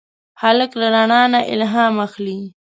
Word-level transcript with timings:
هلک 0.41 0.71
له 0.79 0.87
رڼا 0.95 1.23
نه 1.33 1.39
الهام 1.53 1.95
اخلي. 2.07 2.39